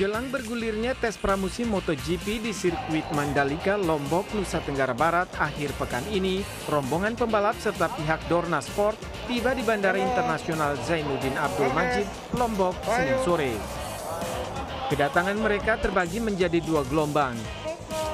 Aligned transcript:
Jelang 0.00 0.32
bergulirnya 0.32 0.96
tes 0.96 1.20
pramusim 1.20 1.76
MotoGP 1.76 2.40
di 2.40 2.56
sirkuit 2.56 3.04
Mandalika, 3.12 3.76
Lombok, 3.76 4.32
Nusa 4.32 4.56
Tenggara 4.64 4.96
Barat 4.96 5.28
akhir 5.36 5.76
pekan 5.76 6.00
ini, 6.08 6.40
rombongan 6.72 7.20
pembalap 7.20 7.52
serta 7.60 7.92
pihak 7.92 8.24
Dorna 8.24 8.64
Sport 8.64 8.96
tiba 9.28 9.52
di 9.52 9.60
Bandara 9.60 10.00
Internasional 10.00 10.80
Zainuddin 10.88 11.36
Abdul 11.36 11.68
Majid, 11.76 12.08
Lombok, 12.32 12.80
Senin 12.80 13.20
sore. 13.20 13.52
Kedatangan 14.88 15.36
mereka 15.36 15.76
terbagi 15.76 16.16
menjadi 16.16 16.64
dua 16.64 16.80
gelombang. 16.88 17.59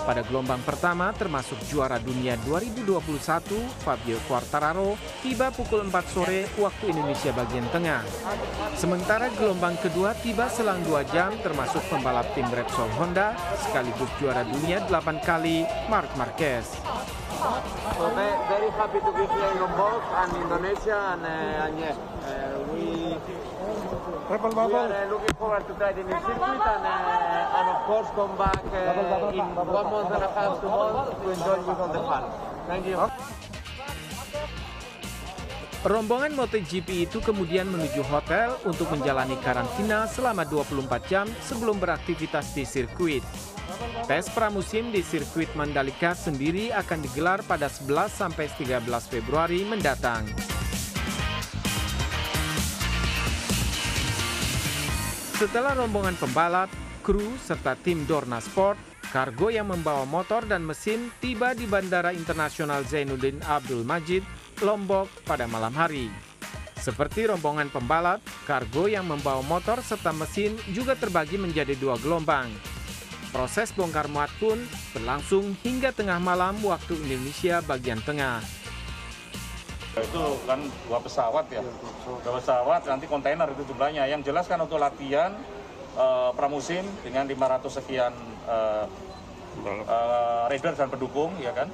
Pada 0.06 0.22
gelombang 0.22 0.62
pertama 0.62 1.10
termasuk 1.10 1.58
juara 1.66 1.98
dunia 1.98 2.38
2021 2.46 3.58
Fabio 3.82 4.22
Quartararo 4.30 4.94
tiba 5.18 5.50
pukul 5.50 5.82
4 5.82 6.14
sore 6.14 6.46
waktu 6.62 6.94
Indonesia 6.94 7.34
bagian 7.34 7.66
tengah. 7.74 8.06
Sementara 8.78 9.26
gelombang 9.34 9.74
kedua 9.82 10.14
tiba 10.22 10.46
selang 10.46 10.78
2 10.86 11.10
jam 11.10 11.34
termasuk 11.42 11.82
pembalap 11.90 12.30
tim 12.38 12.46
Repsol 12.46 12.86
Honda 12.94 13.34
sekaligus 13.58 14.06
juara 14.22 14.46
dunia 14.46 14.86
8 14.86 15.26
kali 15.26 15.66
Marc 15.90 16.14
Marquez. 16.14 16.70
So 18.76 18.82
very 18.82 19.00
happy 19.00 19.06
to 19.06 19.12
be 19.16 19.34
here 19.34 19.50
in 19.52 19.58
Lombok 19.58 20.02
and 20.20 20.36
Indonesia 20.36 20.98
and, 21.16 21.24
uh, 21.24 21.64
and 21.64 21.78
yeah, 21.80 21.96
uh, 22.28 22.60
we 22.68 23.16
Triple 24.28 24.50
we 24.50 24.54
bubble. 24.54 24.76
are 24.76 24.92
uh, 24.92 25.10
looking 25.10 25.34
forward 25.36 25.66
to 25.66 25.74
try 25.74 25.92
the 25.92 26.02
new 26.04 26.12
circuit 26.12 26.42
and, 26.42 26.60
uh, 26.60 27.56
and 27.56 27.68
of 27.72 27.80
course 27.88 28.08
come 28.14 28.36
back 28.36 28.60
uh, 28.68 29.32
in 29.32 29.48
one 29.56 29.86
month 29.86 30.12
and 30.12 30.22
a 30.22 30.28
half, 30.28 30.60
two 30.60 30.68
months 30.68 31.16
to 31.22 31.30
enjoy 31.30 31.58
with 31.64 31.78
all 31.78 31.88
the 31.88 32.02
fun. 32.04 32.24
Thank 32.66 32.86
you. 32.86 33.55
Rombongan 35.86 36.34
MotoGP 36.34 37.06
itu 37.06 37.22
kemudian 37.22 37.70
menuju 37.70 38.02
hotel 38.10 38.58
untuk 38.66 38.90
menjalani 38.90 39.38
karantina 39.38 40.10
selama 40.10 40.42
24 40.42 40.82
jam 41.06 41.30
sebelum 41.38 41.78
beraktivitas 41.78 42.58
di 42.58 42.66
sirkuit. 42.66 43.22
Tes 44.10 44.26
pramusim 44.34 44.90
di 44.90 44.98
sirkuit 44.98 45.46
Mandalika 45.54 46.10
sendiri 46.10 46.74
akan 46.74 47.06
digelar 47.06 47.38
pada 47.46 47.70
11 47.70 48.10
sampai 48.10 48.50
13 48.58 48.82
Februari 49.06 49.62
mendatang. 49.62 50.26
Setelah 55.38 55.70
rombongan 55.78 56.18
pembalap, 56.18 56.66
kru 57.06 57.38
serta 57.38 57.78
tim 57.78 58.02
Dorna 58.10 58.42
Sport, 58.42 58.95
kargo 59.16 59.48
yang 59.48 59.72
membawa 59.72 60.04
motor 60.04 60.44
dan 60.44 60.60
mesin 60.60 61.08
tiba 61.24 61.56
di 61.56 61.64
Bandara 61.64 62.12
Internasional 62.12 62.84
Zainuddin 62.84 63.40
Abdul 63.48 63.80
Majid, 63.80 64.20
Lombok 64.60 65.08
pada 65.24 65.48
malam 65.48 65.72
hari. 65.72 66.12
Seperti 66.76 67.24
rombongan 67.24 67.72
pembalap, 67.72 68.20
kargo 68.44 68.84
yang 68.84 69.08
membawa 69.08 69.40
motor 69.40 69.80
serta 69.80 70.12
mesin 70.12 70.60
juga 70.76 70.92
terbagi 71.00 71.40
menjadi 71.40 71.72
dua 71.80 71.96
gelombang. 71.96 72.52
Proses 73.32 73.72
bongkar 73.72 74.04
muat 74.12 74.28
pun 74.36 74.60
berlangsung 74.92 75.56
hingga 75.64 75.96
tengah 75.96 76.20
malam 76.20 76.60
waktu 76.60 77.00
Indonesia 77.00 77.64
bagian 77.64 78.04
tengah. 78.04 78.44
itu 79.96 80.24
kan 80.44 80.60
dua 80.92 81.00
pesawat 81.00 81.48
ya 81.48 81.64
dua 82.20 82.36
pesawat 82.36 82.84
nanti 82.84 83.08
kontainer 83.08 83.48
itu 83.48 83.64
jumlahnya 83.64 84.04
yang 84.04 84.20
jelas 84.20 84.44
kan 84.44 84.60
untuk 84.60 84.76
latihan 84.76 85.32
eh, 85.96 86.30
pramusim 86.36 86.84
dengan 87.00 87.24
500 87.24 87.78
sekian 87.80 88.12
eh, 88.46 88.84
eh, 89.64 90.42
rider 90.52 90.74
dan 90.76 90.88
pendukung 90.92 91.32
ya 91.40 91.50
kan 91.56 91.72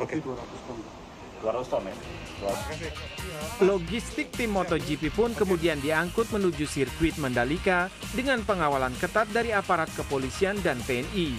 Oke. 0.00 0.18
200 0.20 1.72
ton 1.72 1.84
ya 1.84 1.96
200. 2.40 3.62
Logistik 3.62 4.32
tim 4.34 4.50
MotoGP 4.56 5.12
pun 5.14 5.30
kemudian 5.36 5.78
diangkut 5.78 6.32
menuju 6.32 6.66
sirkuit 6.66 7.14
Mandalika 7.20 7.92
dengan 8.16 8.42
pengawalan 8.42 8.96
ketat 8.98 9.30
dari 9.30 9.54
aparat 9.54 9.92
kepolisian 9.94 10.58
dan 10.64 10.80
TNI. 10.82 11.36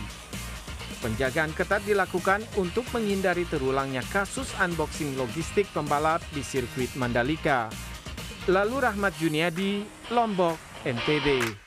Penjagaan 1.04 1.52
ketat 1.54 1.84
dilakukan 1.84 2.42
untuk 2.58 2.88
menghindari 2.96 3.46
terulangnya 3.46 4.02
kasus 4.10 4.50
unboxing 4.58 5.14
logistik 5.20 5.68
pembalap 5.76 6.24
di 6.32 6.42
sirkuit 6.42 6.96
Mandalika. 6.96 7.70
Lalu 8.46 8.78
Rahmat 8.78 9.14
Juniadi, 9.18 9.86
Lombok, 10.14 10.58
NTB. 10.86 11.65